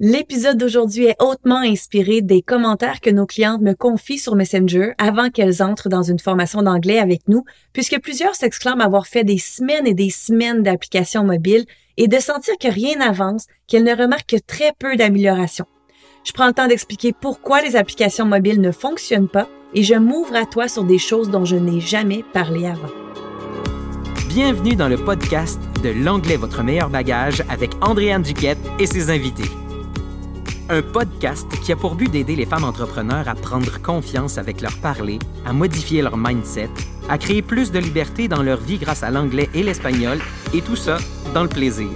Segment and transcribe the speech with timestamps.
[0.00, 5.30] L'épisode d'aujourd'hui est hautement inspiré des commentaires que nos clientes me confient sur Messenger avant
[5.30, 9.86] qu'elles entrent dans une formation d'anglais avec nous, puisque plusieurs s'exclament avoir fait des semaines
[9.86, 11.64] et des semaines d'applications mobiles
[11.96, 15.64] et de sentir que rien n'avance, qu'elles ne remarquent que très peu d'amélioration.
[16.24, 20.34] Je prends le temps d'expliquer pourquoi les applications mobiles ne fonctionnent pas et je m'ouvre
[20.34, 22.90] à toi sur des choses dont je n'ai jamais parlé avant.
[24.26, 29.50] Bienvenue dans le podcast de L'anglais votre meilleur bagage avec Andréane Duquette et ses invités
[30.68, 34.76] un podcast qui a pour but d'aider les femmes entrepreneurs à prendre confiance avec leur
[34.78, 36.70] parler, à modifier leur mindset,
[37.08, 40.18] à créer plus de liberté dans leur vie grâce à l'anglais et l'espagnol,
[40.54, 40.96] et tout ça
[41.34, 41.88] dans le plaisir.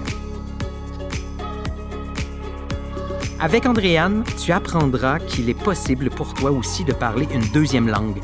[3.40, 8.20] Avec Andréane, tu apprendras qu'il est possible pour toi aussi de parler une deuxième langue,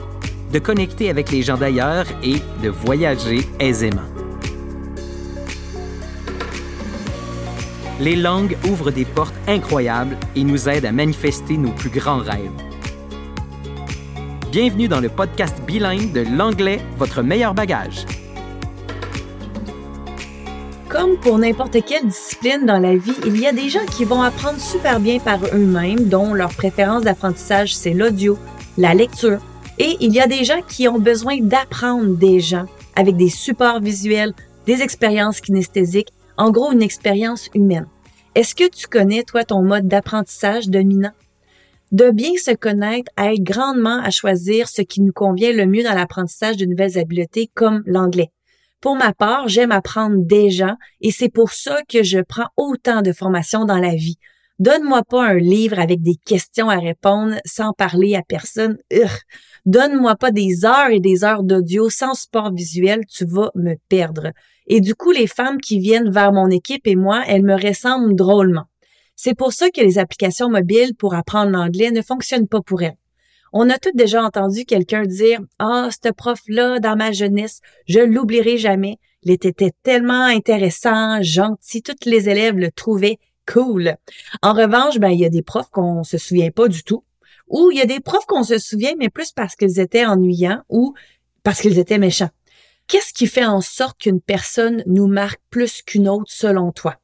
[0.53, 4.14] de connecter avec les gens d'ailleurs et de voyager aisément.
[8.01, 12.51] Les langues ouvrent des portes incroyables et nous aident à manifester nos plus grands rêves.
[14.51, 18.05] Bienvenue dans le podcast bilingue de l'anglais, votre meilleur bagage.
[20.89, 24.23] Comme pour n'importe quelle discipline dans la vie, il y a des gens qui vont
[24.23, 28.37] apprendre super bien par eux-mêmes, dont leur préférence d'apprentissage, c'est l'audio,
[28.77, 29.39] la lecture.
[29.79, 33.81] Et il y a des gens qui ont besoin d'apprendre des gens avec des supports
[33.81, 34.35] visuels,
[34.67, 37.87] des expériences kinesthésiques en gros, une expérience humaine.
[38.35, 41.13] Est-ce que tu connais, toi, ton mode d'apprentissage dominant?
[41.93, 45.95] De bien se connaître aide grandement à choisir ce qui nous convient le mieux dans
[45.95, 48.33] l'apprentissage de nouvelles habiletés comme l'anglais.
[48.81, 53.01] Pour ma part, j'aime apprendre des gens et c'est pour ça que je prends autant
[53.01, 54.19] de formations dans la vie.
[54.61, 58.79] Donne-moi pas un livre avec des questions à répondre sans parler à personne.
[59.67, 64.31] Donne-moi pas des heures et des heures d'audio sans support visuel, tu vas me perdre.
[64.69, 68.15] Et du coup, les femmes qui viennent vers mon équipe et moi, elles me ressemblent
[68.15, 68.65] drôlement.
[69.17, 72.97] C'est pour ça que les applications mobiles pour apprendre l'anglais ne fonctionnent pas pour elles.
[73.53, 78.59] On a toutes déjà entendu quelqu'un dire Ah, ce prof-là, dans ma jeunesse, je l'oublierai
[78.59, 78.99] jamais.
[79.23, 83.19] Il était tellement intéressant, gentil, toutes les élèves le trouvaient
[83.51, 83.97] cool.
[84.43, 87.05] En revanche, ben, il y a des profs qu'on se souvient pas du tout.
[87.49, 90.63] Ou il y a des profs qu'on se souvient, mais plus parce qu'ils étaient ennuyants
[90.69, 90.95] ou
[91.43, 92.31] parce qu'ils étaient méchants.
[92.87, 96.97] Qu'est-ce qui fait en sorte qu'une personne nous marque plus qu'une autre selon toi?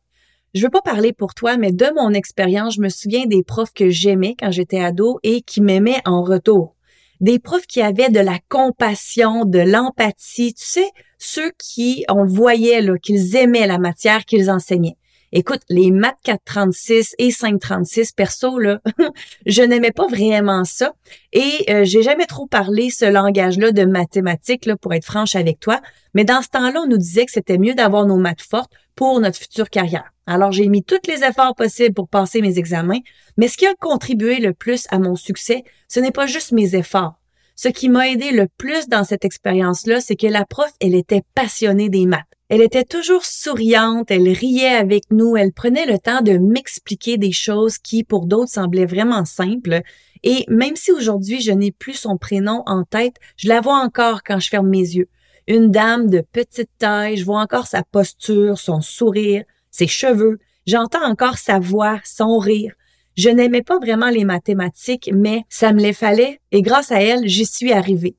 [0.53, 3.73] Je veux pas parler pour toi, mais de mon expérience, je me souviens des profs
[3.73, 6.75] que j'aimais quand j'étais ado et qui m'aimaient en retour.
[7.21, 12.31] Des profs qui avaient de la compassion, de l'empathie, tu sais, ceux qui, on le
[12.31, 14.97] voyait, là, qu'ils aimaient la matière qu'ils enseignaient.
[15.33, 18.81] Écoute, les maths 436 et 536 perso là,
[19.47, 20.93] je n'aimais pas vraiment ça
[21.33, 25.61] et euh, j'ai jamais trop parlé ce langage-là de mathématiques là pour être franche avec
[25.61, 25.81] toi,
[26.15, 29.21] mais dans ce temps-là, on nous disait que c'était mieux d'avoir nos maths fortes pour
[29.21, 30.13] notre future carrière.
[30.27, 33.01] Alors j'ai mis tous les efforts possibles pour passer mes examens,
[33.37, 36.75] mais ce qui a contribué le plus à mon succès, ce n'est pas juste mes
[36.75, 37.15] efforts.
[37.55, 41.23] Ce qui m'a aidé le plus dans cette expérience-là, c'est que la prof, elle était
[41.35, 42.30] passionnée des maths.
[42.51, 47.31] Elle était toujours souriante, elle riait avec nous, elle prenait le temps de m'expliquer des
[47.31, 49.83] choses qui, pour d'autres, semblaient vraiment simples.
[50.25, 54.25] Et même si aujourd'hui je n'ai plus son prénom en tête, je la vois encore
[54.25, 55.09] quand je ferme mes yeux.
[55.47, 61.05] Une dame de petite taille, je vois encore sa posture, son sourire, ses cheveux, j'entends
[61.05, 62.75] encore sa voix, son rire.
[63.17, 67.29] Je n'aimais pas vraiment les mathématiques, mais ça me les fallait et grâce à elle,
[67.29, 68.17] j'y suis arrivée.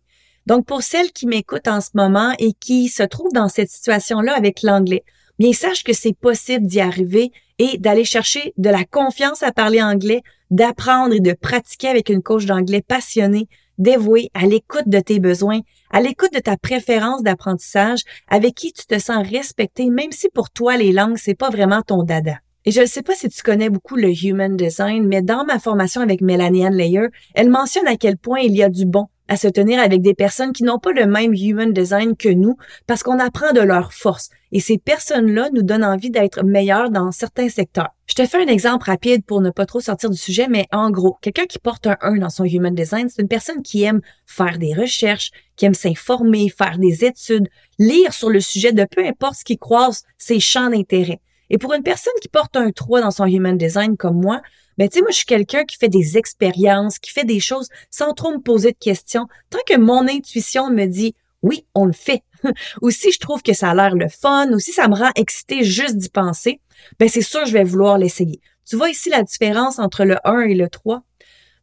[0.48, 4.34] Donc, pour celles qui m'écoutent en ce moment et qui se trouvent dans cette situation-là
[4.36, 5.04] avec l'anglais,
[5.40, 9.82] bien, sache que c'est possible d'y arriver et d'aller chercher de la confiance à parler
[9.82, 13.48] anglais, d'apprendre et de pratiquer avec une coach d'anglais passionnée,
[13.78, 18.86] dévouée à l'écoute de tes besoins, à l'écoute de ta préférence d'apprentissage, avec qui tu
[18.86, 22.38] te sens respecté, même si pour toi les langues, c'est pas vraiment ton dada.
[22.66, 25.58] Et je ne sais pas si tu connais beaucoup le human design, mais dans ma
[25.58, 29.08] formation avec Melanie Ann Layer, elle mentionne à quel point il y a du bon
[29.32, 32.58] à se tenir avec des personnes qui n'ont pas le même human design que nous
[32.86, 34.30] parce qu'on apprend de leurs forces.
[34.52, 37.92] Et ces personnes-là nous donnent envie d'être meilleurs dans certains secteurs.
[38.08, 40.92] Je te fais un exemple rapide pour ne pas trop sortir du sujet, mais en
[40.92, 44.02] gros, quelqu'un qui porte un 1 dans son human design, c'est une personne qui aime
[44.26, 47.48] faire des recherches, qui aime s'informer, faire des études,
[47.80, 51.22] lire sur le sujet de peu importe ce qui croise ses champs d'intérêt.
[51.50, 54.42] Et pour une personne qui porte un 3 dans son human design comme moi,
[54.78, 57.70] ben, tu sais, moi, je suis quelqu'un qui fait des expériences, qui fait des choses
[57.90, 59.28] sans trop me poser de questions.
[59.50, 62.24] Tant que mon intuition me dit, oui, on le fait.
[62.82, 65.12] ou si je trouve que ça a l'air le fun, ou si ça me rend
[65.16, 66.60] excité juste d'y penser,
[67.00, 68.40] ben, c'est sûr, je vais vouloir l'essayer.
[68.66, 71.04] Tu vois ici la différence entre le 1 et le 3?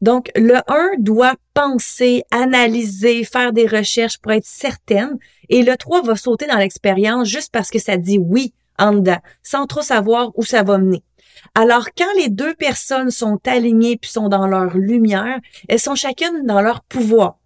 [0.01, 5.19] Donc, le 1 doit penser, analyser, faire des recherches pour être certaine,
[5.49, 9.19] et le 3 va sauter dans l'expérience juste parce que ça dit oui en dedans,
[9.43, 11.03] sans trop savoir où ça va mener.
[11.55, 16.45] Alors, quand les deux personnes sont alignées puis sont dans leur lumière, elles sont chacune
[16.45, 17.39] dans leur pouvoir.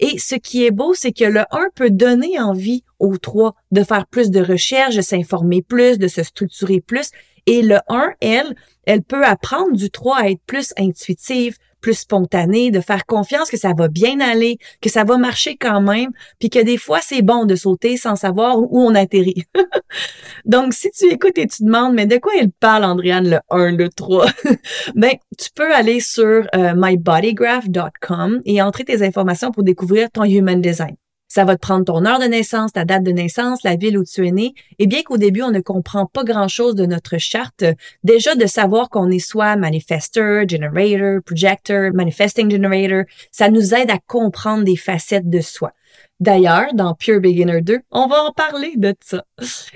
[0.00, 3.82] Et ce qui est beau, c'est que le 1 peut donner envie au 3 de
[3.82, 7.10] faire plus de recherches, de s'informer plus, de se structurer plus.
[7.46, 12.70] Et le 1, elle, elle peut apprendre du 3 à être plus intuitive, plus spontanée,
[12.70, 16.50] de faire confiance que ça va bien aller, que ça va marcher quand même, puis
[16.50, 19.44] que des fois c'est bon de sauter sans savoir où on atterrit.
[20.44, 23.72] Donc si tu écoutes et tu demandes mais de quoi il parle Andréane le 1
[23.72, 24.26] le 3
[24.94, 30.60] Ben tu peux aller sur euh, mybodygraph.com et entrer tes informations pour découvrir ton human
[30.60, 30.96] design.
[31.28, 34.04] Ça va te prendre ton heure de naissance, ta date de naissance, la ville où
[34.04, 34.54] tu es né.
[34.78, 37.64] Et bien qu'au début, on ne comprend pas grand-chose de notre charte,
[38.02, 43.98] déjà de savoir qu'on est soit manifestor, generator, projector, manifesting generator, ça nous aide à
[44.06, 45.72] comprendre des facettes de soi.
[46.20, 49.24] D'ailleurs, dans Pure Beginner 2, on va en parler de ça.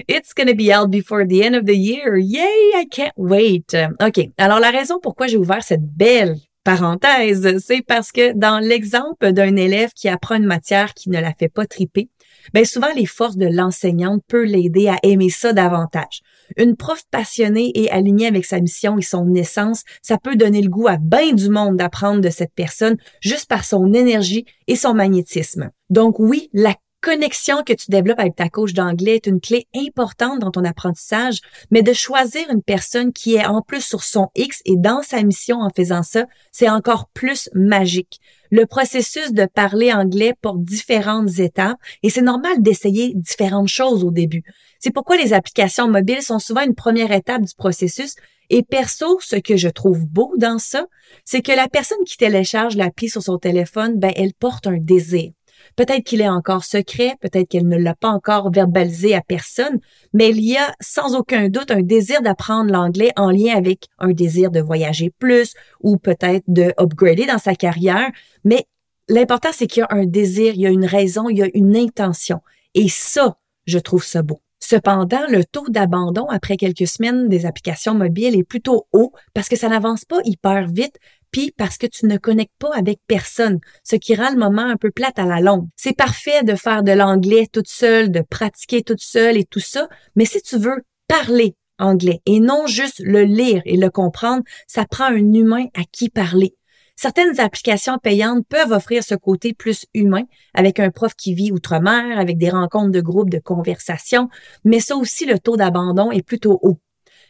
[0.09, 2.17] It's gonna be out before the end of the year.
[2.17, 3.77] Yay, I can't wait.
[4.01, 4.29] OK.
[4.39, 9.57] Alors, la raison pourquoi j'ai ouvert cette belle parenthèse, c'est parce que dans l'exemple d'un
[9.57, 12.09] élève qui apprend une matière qui ne la fait pas triper,
[12.55, 16.23] bien souvent les forces de l'enseignante peuvent l'aider à aimer ça davantage.
[16.57, 20.69] Une prof passionnée et alignée avec sa mission et son essence, ça peut donner le
[20.69, 24.95] goût à bien du monde d'apprendre de cette personne juste par son énergie et son
[24.95, 25.71] magnétisme.
[25.91, 30.39] Donc oui, la connexion que tu développes avec ta coach d'anglais est une clé importante
[30.39, 31.41] dans ton apprentissage,
[31.71, 35.23] mais de choisir une personne qui est en plus sur son X et dans sa
[35.23, 38.21] mission en faisant ça, c'est encore plus magique.
[38.51, 44.11] Le processus de parler anglais porte différentes étapes et c'est normal d'essayer différentes choses au
[44.11, 44.45] début.
[44.79, 48.15] C'est pourquoi les applications mobiles sont souvent une première étape du processus
[48.51, 50.87] et perso, ce que je trouve beau dans ça,
[51.25, 55.33] c'est que la personne qui télécharge l'appli sur son téléphone, ben, elle porte un désir.
[55.77, 59.81] Peut-être qu'il est encore secret, peut-être qu'elle ne l'a pas encore verbalisé à personne,
[60.13, 64.13] mais il y a sans aucun doute un désir d'apprendre l'anglais en lien avec un
[64.13, 68.11] désir de voyager plus ou peut-être de upgrader dans sa carrière.
[68.45, 68.67] Mais
[69.09, 71.49] l'important, c'est qu'il y a un désir, il y a une raison, il y a
[71.55, 72.41] une intention.
[72.75, 74.41] Et ça, je trouve ça beau.
[74.65, 79.57] Cependant, le taux d'abandon après quelques semaines des applications mobiles est plutôt haut parce que
[79.57, 80.99] ça n'avance pas hyper vite,
[81.33, 84.77] puis parce que tu ne connectes pas avec personne, ce qui rend le moment un
[84.77, 85.67] peu plate à la longue.
[85.77, 89.89] C'est parfait de faire de l'anglais toute seule, de pratiquer toute seule et tout ça,
[90.15, 94.85] mais si tu veux parler anglais et non juste le lire et le comprendre, ça
[94.85, 96.55] prend un humain à qui parler.
[96.95, 100.23] Certaines applications payantes peuvent offrir ce côté plus humain
[100.55, 104.29] avec un prof qui vit outre-mer, avec des rencontres de groupe de conversation,
[104.65, 106.79] mais ça aussi, le taux d'abandon est plutôt haut.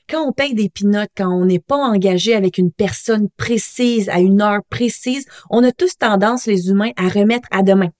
[0.08, 4.20] Quand on paye des pinottes, quand on n'est pas engagé avec une personne précise à
[4.20, 7.90] une heure précise, on a tous tendance, les humains, à remettre à demain.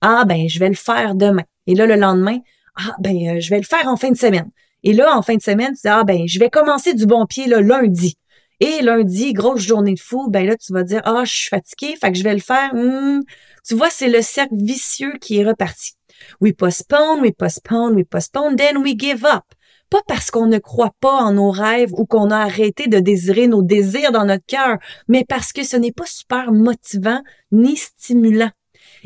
[0.00, 1.44] Ah ben, je vais le faire demain.
[1.66, 2.38] Et là, le lendemain,
[2.76, 4.50] ah ben, euh, je vais le faire en fin de semaine.
[4.82, 7.26] Et là, en fin de semaine, tu dis, ah ben, je vais commencer du bon
[7.26, 8.16] pied là, lundi.
[8.60, 11.96] Et lundi, grosse journée de fou, ben là, tu vas dire, ah, je suis fatigué,
[12.00, 12.74] fait que je vais le faire.
[12.74, 13.20] Hmm.
[13.66, 15.92] Tu vois, c'est le cercle vicieux qui est reparti.
[16.40, 19.44] We postpone, we postpone, we postpone, then we give up
[19.90, 23.48] pas parce qu'on ne croit pas en nos rêves ou qu'on a arrêté de désirer
[23.48, 24.78] nos désirs dans notre cœur,
[25.08, 27.22] mais parce que ce n'est pas super motivant
[27.52, 28.50] ni stimulant.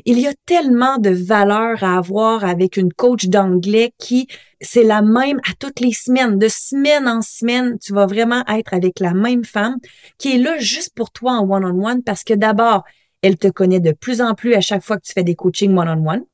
[0.04, 4.26] Il y a tellement de valeur à avoir avec une coach d'anglais qui,
[4.60, 6.38] c'est la même à toutes les semaines.
[6.38, 9.76] De semaine en semaine, tu vas vraiment être avec la même femme
[10.18, 12.84] qui est là juste pour toi en one-on-one parce que d'abord,
[13.22, 15.76] elle te connaît de plus en plus à chaque fois que tu fais des coachings
[15.76, 16.24] one-on-one.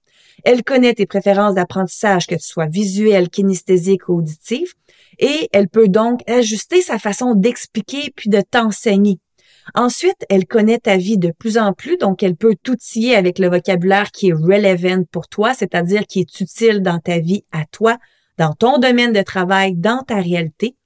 [0.44, 4.74] Elle connaît tes préférences d'apprentissage, que tu sois visuel, kinesthésique ou auditif,
[5.18, 9.18] et elle peut donc ajuster sa façon d'expliquer puis de t'enseigner.
[9.74, 13.48] Ensuite, elle connaît ta vie de plus en plus, donc elle peut t'outiller avec le
[13.48, 17.98] vocabulaire qui est relevant pour toi, c'est-à-dire qui est utile dans ta vie à toi,
[18.38, 20.76] dans ton domaine de travail, dans ta réalité.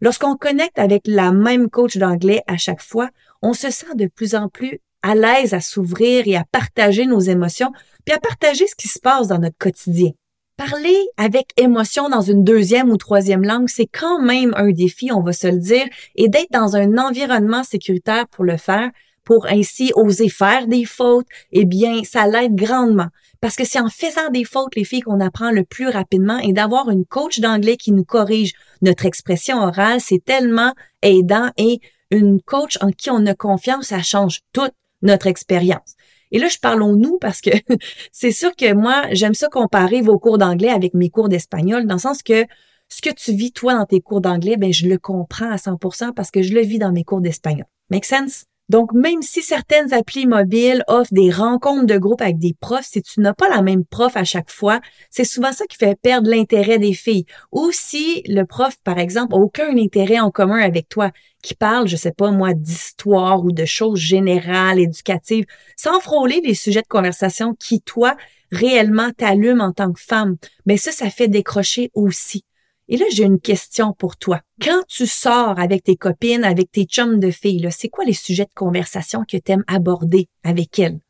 [0.00, 3.08] Lorsqu'on connecte avec la même coach d'anglais à chaque fois,
[3.42, 7.20] on se sent de plus en plus à l'aise à s'ouvrir et à partager nos
[7.20, 7.70] émotions
[8.04, 10.10] puis à partager ce qui se passe dans notre quotidien.
[10.56, 15.20] Parler avec émotion dans une deuxième ou troisième langue, c'est quand même un défi, on
[15.20, 15.84] va se le dire,
[16.14, 18.90] et d'être dans un environnement sécuritaire pour le faire,
[19.22, 23.08] pour ainsi oser faire des fautes, eh bien, ça l'aide grandement.
[23.40, 26.52] Parce que c'est en faisant des fautes, les filles, qu'on apprend le plus rapidement et
[26.52, 30.72] d'avoir une coach d'anglais qui nous corrige notre expression orale, c'est tellement
[31.02, 34.72] aidant et une coach en qui on a confiance, ça change toute
[35.06, 35.96] notre expérience.
[36.32, 37.50] Et là, je parle nous parce que
[38.12, 41.94] c'est sûr que moi, j'aime ça comparer vos cours d'anglais avec mes cours d'espagnol, dans
[41.94, 42.44] le sens que
[42.88, 46.12] ce que tu vis toi dans tes cours d'anglais, ben je le comprends à 100%
[46.12, 47.66] parce que je le vis dans mes cours d'espagnol.
[47.90, 48.44] Make sense?
[48.68, 53.00] Donc, même si certaines applis mobiles offrent des rencontres de groupe avec des profs, si
[53.00, 56.28] tu n'as pas la même prof à chaque fois, c'est souvent ça qui fait perdre
[56.28, 57.26] l'intérêt des filles.
[57.52, 61.86] Ou si le prof, par exemple, a aucun intérêt en commun avec toi, qui parle,
[61.86, 65.46] je sais pas moi, d'histoire ou de choses générales, éducatives,
[65.76, 68.16] sans frôler les sujets de conversation qui, toi,
[68.50, 72.44] réellement t'allument en tant que femme, mais ça, ça fait décrocher aussi.
[72.88, 74.40] Et là, j'ai une question pour toi.
[74.62, 78.44] Quand tu sors avec tes copines, avec tes chums de filles, c'est quoi les sujets
[78.44, 81.00] de conversation que tu aimes aborder avec elles?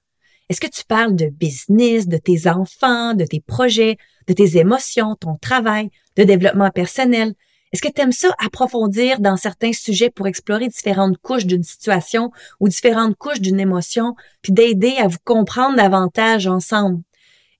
[0.48, 5.16] Est-ce que tu parles de business, de tes enfants, de tes projets, de tes émotions,
[5.16, 7.34] ton travail, de développement personnel?
[7.72, 12.30] Est-ce que tu aimes ça approfondir dans certains sujets pour explorer différentes couches d'une situation
[12.60, 17.02] ou différentes couches d'une émotion, puis d'aider à vous comprendre davantage ensemble?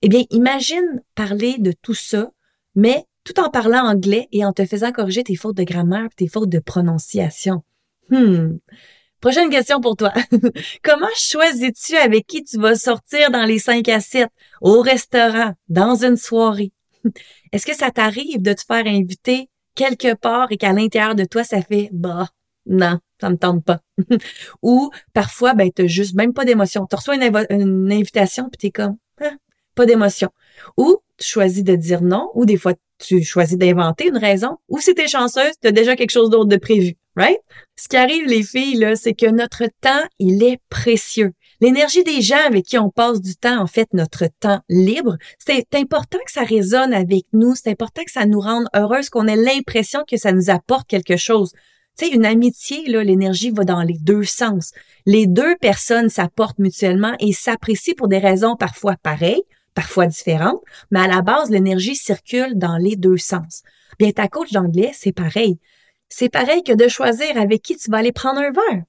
[0.01, 2.31] Eh bien, imagine parler de tout ça,
[2.73, 6.15] mais tout en parlant anglais et en te faisant corriger tes fautes de grammaire et
[6.15, 7.63] tes fautes de prononciation.
[8.09, 8.57] Hmm.
[9.19, 10.13] Prochaine question pour toi.
[10.83, 14.29] Comment choisis-tu avec qui tu vas sortir dans les 5 à 7,
[14.61, 16.71] au restaurant, dans une soirée?
[17.51, 21.43] Est-ce que ça t'arrive de te faire inviter quelque part et qu'à l'intérieur de toi,
[21.43, 22.29] ça fait bah,
[22.65, 23.81] non, ça me tente pas?
[24.61, 26.85] Ou parfois, ben, t'as juste même pas d'émotion.
[26.85, 28.97] Tu reçois une, invitation puis t'es comme,
[29.77, 30.29] pas d'émotion.
[30.75, 34.79] Ou tu choisis de dire non, ou des fois tu choisis d'inventer une raison, ou
[34.79, 37.37] si t'es chanceuse, tu as déjà quelque chose d'autre de prévu, right?
[37.75, 41.33] Ce qui arrive, les filles, là, c'est que notre temps, il est précieux.
[41.61, 45.67] L'énergie des gens avec qui on passe du temps, en fait, notre temps libre, c'est
[45.75, 49.35] important que ça résonne avec nous, c'est important que ça nous rende heureuses, qu'on ait
[49.35, 51.51] l'impression que ça nous apporte quelque chose.
[51.97, 54.71] Tu sais, une amitié, là, l'énergie va dans les deux sens.
[55.07, 59.41] Les deux personnes s'apportent mutuellement et s'apprécient pour des raisons parfois pareilles,
[59.77, 63.61] parfois différentes, mais à la base, l'énergie circule dans les deux sens.
[63.99, 65.59] Bien, ta coach d'anglais, c'est pareil.
[66.09, 68.81] C'est pareil que de choisir avec qui tu vas aller prendre un verre.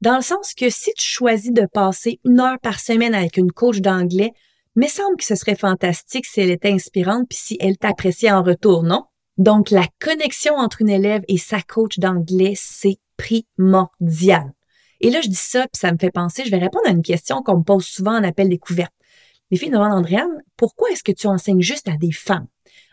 [0.00, 3.52] Dans le sens que si tu choisis de passer une heure par semaine avec une
[3.52, 4.32] coach d'anglais,
[4.74, 8.42] me semble que ce serait fantastique si elle était inspirante puis si elle t'appréciait en
[8.42, 9.04] retour, non?
[9.38, 14.50] Donc, la connexion entre une élève et sa coach d'anglais, c'est primordial.
[15.00, 17.02] Et là, je dis ça, puis ça me fait penser, je vais répondre à une
[17.02, 18.92] question qu'on me pose souvent en appel découverte.
[19.52, 22.46] Les filles demandent, Andréane, pourquoi est-ce que tu enseignes juste à des femmes?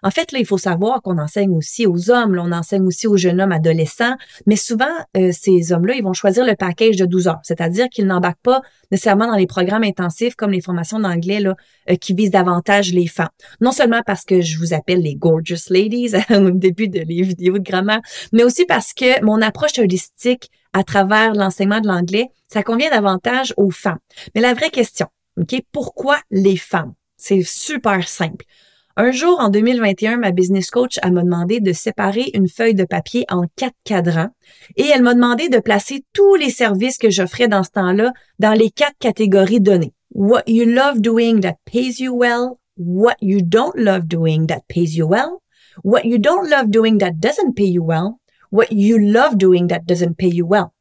[0.03, 3.07] En fait, là, il faut savoir qu'on enseigne aussi aux hommes, là, on enseigne aussi
[3.07, 7.05] aux jeunes hommes adolescents, mais souvent, euh, ces hommes-là, ils vont choisir le package de
[7.05, 8.61] 12 heures, c'est-à-dire qu'ils n'embarquent pas
[8.91, 11.55] nécessairement dans les programmes intensifs comme les formations d'anglais là,
[11.89, 13.29] euh, qui visent davantage les femmes.
[13.61, 17.57] Non seulement parce que je vous appelle les gorgeous ladies au début de les vidéos
[17.57, 18.01] de grammaire,
[18.33, 23.53] mais aussi parce que mon approche holistique à travers l'enseignement de l'anglais, ça convient davantage
[23.55, 23.99] aux femmes.
[24.35, 25.07] Mais la vraie question,
[25.39, 25.61] OK?
[25.71, 26.93] Pourquoi les femmes?
[27.17, 28.45] C'est super simple.
[29.01, 33.25] Un jour, en 2021, ma business coach m'a demandé de séparer une feuille de papier
[33.29, 34.31] en quatre cadrans
[34.75, 38.51] et elle m'a demandé de placer tous les services que j'offrais dans ce temps-là dans
[38.51, 39.93] les quatre catégories données.
[40.11, 44.97] What you love doing that pays you well, what you don't love doing that pays
[44.97, 45.41] you well,
[45.83, 48.19] what you don't love doing that doesn't pay you well,
[48.51, 50.73] what you love doing that doesn't pay you well.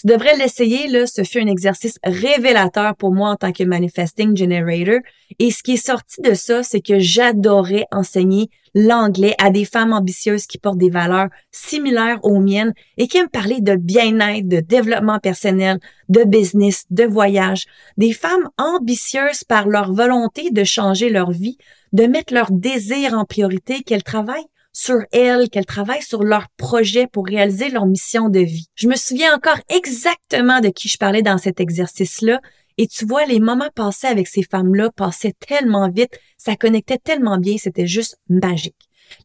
[0.00, 1.06] Tu devrais l'essayer, là.
[1.06, 5.00] Ce fut un exercice révélateur pour moi en tant que manifesting generator.
[5.38, 9.92] Et ce qui est sorti de ça, c'est que j'adorais enseigner l'anglais à des femmes
[9.92, 14.60] ambitieuses qui portent des valeurs similaires aux miennes et qui aiment parler de bien-être, de
[14.60, 15.78] développement personnel,
[16.08, 17.66] de business, de voyage.
[17.98, 21.58] Des femmes ambitieuses par leur volonté de changer leur vie,
[21.92, 27.06] de mettre leur désir en priorité, qu'elles travaillent sur elles, qu'elles travaillent sur leur projet
[27.06, 28.66] pour réaliser leur mission de vie.
[28.74, 32.40] Je me souviens encore exactement de qui je parlais dans cet exercice-là.
[32.78, 37.38] Et tu vois, les moments passés avec ces femmes-là passaient tellement vite, ça connectait tellement
[37.38, 38.76] bien, c'était juste magique.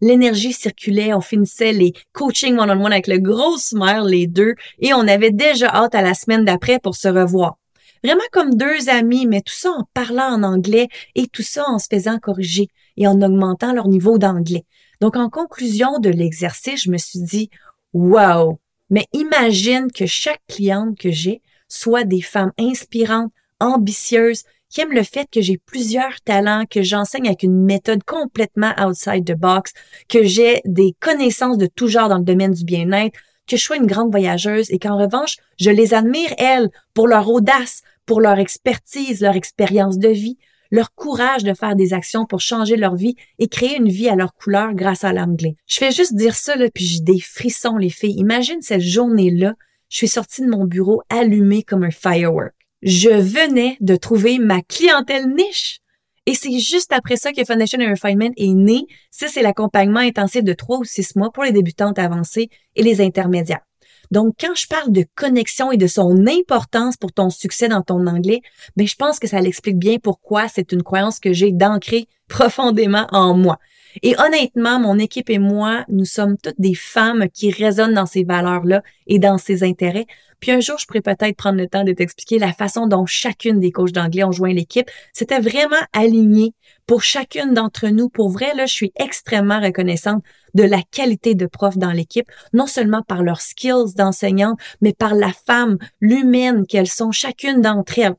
[0.01, 5.07] L'énergie circulait, on finissait les coaching one-on-one avec le gros smile, les deux, et on
[5.07, 7.57] avait déjà hâte à la semaine d'après pour se revoir.
[8.03, 11.79] Vraiment comme deux amis, mais tout ça en parlant en anglais et tout ça en
[11.79, 14.63] se faisant corriger et en augmentant leur niveau d'anglais.
[15.01, 17.49] Donc, en conclusion de l'exercice, je me suis dit,
[17.93, 18.59] wow,
[18.89, 25.03] mais imagine que chaque cliente que j'ai soit des femmes inspirantes, ambitieuses, qui aiment le
[25.03, 29.73] fait que j'ai plusieurs talents, que j'enseigne avec une méthode complètement outside the box,
[30.09, 33.77] que j'ai des connaissances de tout genre dans le domaine du bien-être, que je sois
[33.77, 38.39] une grande voyageuse et qu'en revanche, je les admire, elles, pour leur audace, pour leur
[38.39, 40.37] expertise, leur expérience de vie,
[40.75, 44.15] leur courage de faire des actions pour changer leur vie et créer une vie à
[44.15, 45.55] leur couleur grâce à l'anglais.
[45.67, 48.15] Je fais juste dire ça, là, puis j'ai des frissons, les filles.
[48.17, 49.55] Imagine cette journée-là,
[49.89, 52.53] je suis sortie de mon bureau allumée comme un firework.
[52.81, 55.79] Je venais de trouver ma clientèle niche.
[56.27, 58.85] Et c'est juste après ça que Foundation and Refinement est né.
[59.11, 62.99] Ça, c'est l'accompagnement intensif de trois ou six mois pour les débutantes avancées et les
[62.99, 63.65] intermédiaires.
[64.11, 68.07] Donc, quand je parle de connexion et de son importance pour ton succès dans ton
[68.07, 68.41] anglais,
[68.75, 73.07] ben, je pense que ça l'explique bien pourquoi c'est une croyance que j'ai d'ancrer profondément
[73.11, 73.59] en moi.
[74.03, 78.23] Et honnêtement, mon équipe et moi, nous sommes toutes des femmes qui résonnent dans ces
[78.23, 80.05] valeurs-là et dans ces intérêts.
[80.39, 83.59] Puis un jour, je pourrais peut-être prendre le temps de t'expliquer la façon dont chacune
[83.59, 84.89] des coachs d'anglais ont joint l'équipe.
[85.13, 86.53] C'était vraiment aligné
[86.85, 88.09] pour chacune d'entre nous.
[88.09, 90.23] Pour vrai, là, je suis extrêmement reconnaissante
[90.53, 95.15] de la qualité de prof dans l'équipe, non seulement par leurs skills d'enseignante, mais par
[95.15, 98.15] la femme, l'humaine qu'elles sont chacune d'entre elles.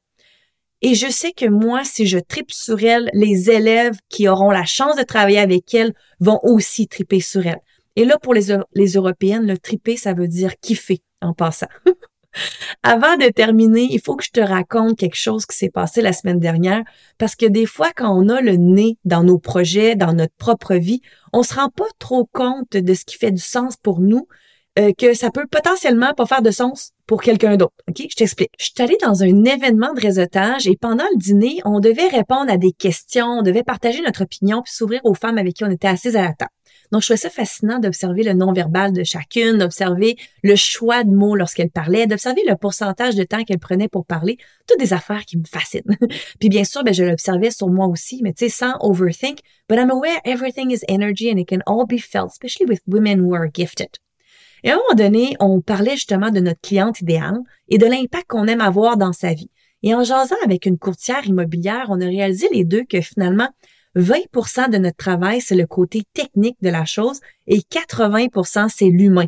[0.83, 4.64] Et je sais que moi, si je tripe sur elle, les élèves qui auront la
[4.64, 7.61] chance de travailler avec elle vont aussi triper sur elle.
[7.97, 8.50] Et là, pour les,
[8.97, 11.68] Européennes, le triper, ça veut dire kiffer en passant.
[12.83, 16.12] Avant de terminer, il faut que je te raconte quelque chose qui s'est passé la
[16.12, 16.83] semaine dernière
[17.16, 20.75] parce que des fois, quand on a le nez dans nos projets, dans notre propre
[20.75, 21.00] vie,
[21.33, 24.28] on se rend pas trop compte de ce qui fait du sens pour nous,
[24.78, 27.75] euh, que ça peut potentiellement pas faire de sens pour quelqu'un d'autre.
[27.88, 28.06] OK?
[28.11, 28.50] Je t'explique.
[28.59, 32.50] Je suis allée dans un événement de réseautage et pendant le dîner, on devait répondre
[32.50, 35.71] à des questions, on devait partager notre opinion puis s'ouvrir aux femmes avec qui on
[35.71, 36.50] était assises à la table.
[36.92, 41.35] Donc, je trouvais ça fascinant d'observer le non-verbal de chacune, d'observer le choix de mots
[41.35, 44.37] lorsqu'elle parlait, d'observer le pourcentage de temps qu'elle prenait pour parler.
[44.68, 45.97] Toutes des affaires qui me fascinent.
[46.38, 49.40] puis bien sûr, ben, je l'observais sur moi aussi, mais tu sais, sans overthink.
[49.68, 53.18] But I'm aware everything is energy and it can all be felt, especially with women
[53.18, 53.99] who are gifted.
[54.65, 58.27] Et à un moment donné, on parlait justement de notre cliente idéale et de l'impact
[58.29, 59.51] qu'on aime avoir dans sa vie.
[59.83, 63.49] Et en jasant avec une courtière immobilière, on a réalisé les deux que finalement,
[63.97, 69.27] 20% de notre travail, c'est le côté technique de la chose et 80% c'est l'humain.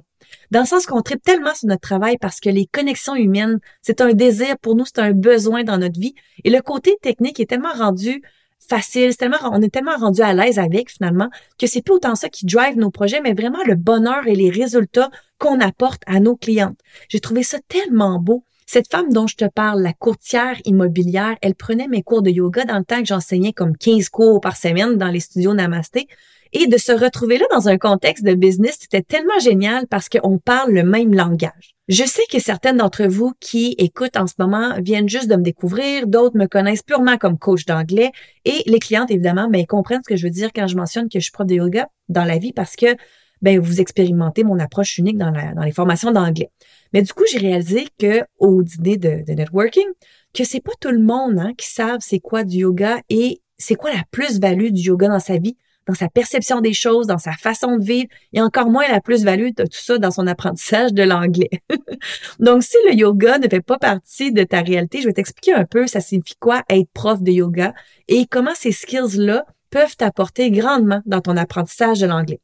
[0.51, 4.03] Dans le sens qu'on tripe tellement sur notre travail parce que les connexions humaines, c'est
[4.03, 6.15] un désir pour nous, c'est un besoin dans notre vie.
[6.45, 8.23] Et le côté technique est tellement rendu
[8.67, 12.29] facile, tellement, on est tellement rendu à l'aise avec finalement que c'est pas autant ça
[12.29, 16.37] qui drive nos projets, mais vraiment le bonheur et les résultats qu'on apporte à nos
[16.37, 16.79] clientes.
[17.09, 18.45] J'ai trouvé ça tellement beau.
[18.67, 22.65] Cette femme dont je te parle, la courtière immobilière, elle prenait mes cours de yoga
[22.65, 26.07] dans le temps que j'enseignais comme 15 cours par semaine dans les studios Namasté.
[26.53, 30.39] Et de se retrouver là dans un contexte de business, c'était tellement génial parce qu'on
[30.39, 31.75] parle le même langage.
[31.89, 35.43] Je sais que certaines d'entre vous qui écoutent en ce moment viennent juste de me
[35.43, 38.13] découvrir, d'autres me connaissent purement comme coach d'anglais
[38.45, 41.19] et les clientes évidemment mais comprennent ce que je veux dire quand je mentionne que
[41.19, 42.95] je suis prof de yoga dans la vie parce que
[43.41, 46.51] ben vous expérimentez mon approche unique dans, dans les formations d'anglais.
[46.93, 49.87] Mais du coup, j'ai réalisé que au dîner de, de networking,
[50.35, 53.75] que c'est pas tout le monde hein, qui savent c'est quoi du yoga et c'est
[53.75, 55.57] quoi la plus-value du yoga dans sa vie
[55.89, 59.55] dans sa perception des choses, dans sa façon de vivre, et encore moins la plus-value
[59.57, 61.51] de tout ça dans son apprentissage de l'anglais.
[62.39, 65.65] Donc, si le yoga ne fait pas partie de ta réalité, je vais t'expliquer un
[65.65, 67.73] peu ça signifie quoi être prof de yoga
[68.07, 72.41] et comment ces skills-là peuvent t'apporter grandement dans ton apprentissage de l'anglais.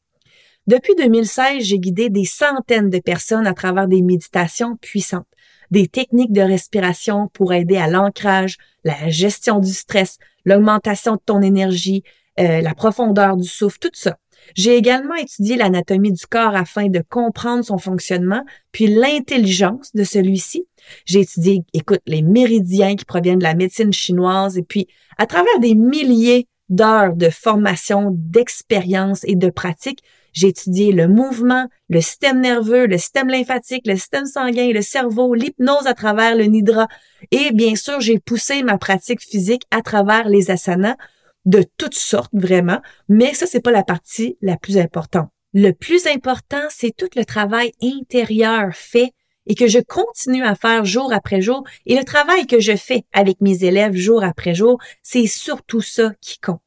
[0.66, 5.26] Depuis 2016, j'ai guidé des centaines de personnes à travers des méditations puissantes,
[5.70, 11.42] des techniques de respiration pour aider à l'ancrage, la gestion du stress, l'augmentation de ton
[11.42, 12.02] énergie,
[12.40, 14.18] euh, la profondeur du souffle, tout ça.
[14.54, 20.66] J'ai également étudié l'anatomie du corps afin de comprendre son fonctionnement, puis l'intelligence de celui-ci.
[21.06, 25.58] J'ai étudié, écoute, les méridiens qui proviennent de la médecine chinoise, et puis à travers
[25.60, 30.00] des milliers d'heures de formation, d'expérience et de pratique,
[30.32, 35.34] j'ai étudié le mouvement, le système nerveux, le système lymphatique, le système sanguin, le cerveau,
[35.34, 36.88] l'hypnose à travers le nidra.
[37.30, 40.96] Et bien sûr, j'ai poussé ma pratique physique à travers les asanas
[41.44, 45.28] de toutes sortes, vraiment, mais ça, c'est pas la partie la plus importante.
[45.52, 49.12] Le plus important, c'est tout le travail intérieur fait
[49.46, 51.64] et que je continue à faire jour après jour.
[51.86, 56.12] Et le travail que je fais avec mes élèves jour après jour, c'est surtout ça
[56.20, 56.60] qui compte.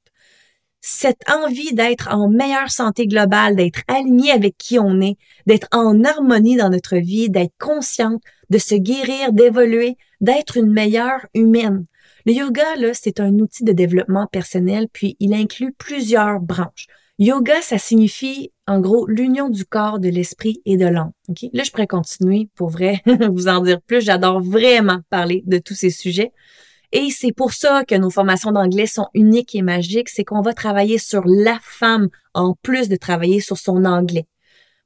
[0.80, 6.04] Cette envie d'être en meilleure santé globale, d'être aligné avec qui on est, d'être en
[6.04, 11.86] harmonie dans notre vie, d'être consciente, de se guérir, d'évoluer, d'être une meilleure humaine.
[12.28, 16.88] Le yoga, c'est un outil de développement personnel, puis il inclut plusieurs branches.
[17.20, 21.14] Yoga, ça signifie, en gros, l'union du corps, de l'esprit et de l'âme.
[21.30, 21.50] Okay?
[21.54, 24.02] Là, je pourrais continuer, pour vrai, vous en dire plus.
[24.02, 26.34] J'adore vraiment parler de tous ces sujets.
[26.92, 30.54] Et c'est pour ça que nos formations d'anglais sont uniques et magiques, c'est qu'on va
[30.54, 34.28] travailler sur la femme en plus de travailler sur son anglais.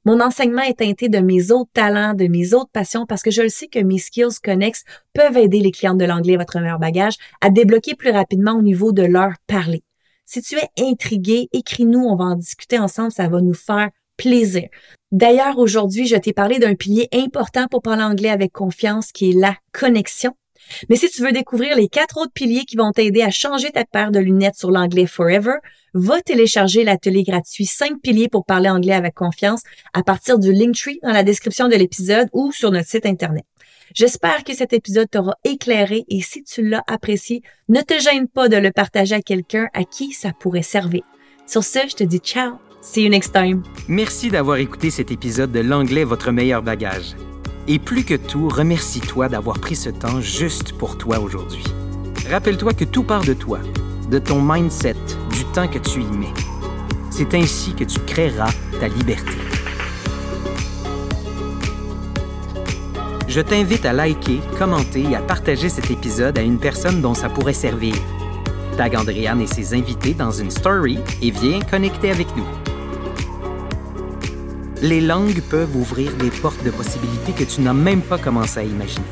[0.04, 3.42] Mon enseignement est teinté de mes autres talents, de mes autres passions, parce que je
[3.42, 7.14] le sais que mes skills connexes peuvent aider les clientes de l'anglais, votre meilleur bagage,
[7.40, 9.84] à débloquer plus rapidement au niveau de leur parler.
[10.24, 14.68] Si tu es intrigué, écris-nous, on va en discuter ensemble, ça va nous faire plaisir.
[15.12, 19.38] D'ailleurs, aujourd'hui, je t'ai parlé d'un pilier important pour parler anglais avec confiance qui est
[19.38, 20.34] la connexion.
[20.88, 23.84] Mais si tu veux découvrir les quatre autres piliers qui vont t'aider à changer ta
[23.84, 25.56] paire de lunettes sur l'anglais forever,
[25.94, 31.00] va télécharger l'atelier gratuit 5 piliers pour parler anglais avec confiance à partir du Linktree
[31.02, 33.44] dans la description de l'épisode ou sur notre site internet.
[33.94, 38.48] J'espère que cet épisode t'aura éclairé et si tu l'as apprécié, ne te gêne pas
[38.48, 41.02] de le partager à quelqu'un à qui ça pourrait servir.
[41.46, 42.54] Sur ce, je te dis ciao.
[42.80, 43.62] See you next time.
[43.88, 47.14] Merci d'avoir écouté cet épisode de L'anglais, votre meilleur bagage.
[47.68, 51.64] Et plus que tout, remercie-toi d'avoir pris ce temps juste pour toi aujourd'hui.
[52.28, 53.60] Rappelle-toi que tout part de toi,
[54.10, 54.96] de ton mindset,
[55.30, 56.34] du temps que tu y mets.
[57.10, 59.32] C'est ainsi que tu créeras ta liberté.
[63.28, 67.28] Je t'invite à liker, commenter et à partager cet épisode à une personne dont ça
[67.28, 67.94] pourrait servir.
[68.76, 72.71] Tag Andréane et ses invités dans une story et viens connecter avec nous.
[74.82, 78.64] Les langues peuvent ouvrir des portes de possibilités que tu n'as même pas commencé à
[78.64, 79.06] imaginer.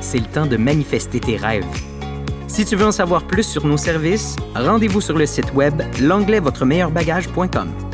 [0.00, 1.64] C'est le temps de manifester tes rêves.
[2.48, 6.40] Si tu veux en savoir plus sur nos services, rendez-vous sur le site web l'anglais
[6.40, 7.87] votre meilleur bagage.com.